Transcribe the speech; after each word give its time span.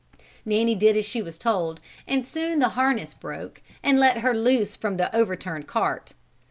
Nanny 0.45 0.73
did 0.73 0.97
as 0.97 1.05
she 1.05 1.21
was 1.21 1.37
told 1.37 1.79
and 2.07 2.25
soon 2.25 2.57
the 2.57 2.69
harness 2.69 3.13
broke 3.13 3.61
and 3.83 3.99
let 3.99 4.21
her 4.21 4.33
loose 4.33 4.75
from 4.75 4.97
the 4.97 5.15
overturned 5.15 5.67
cart. 5.67 6.15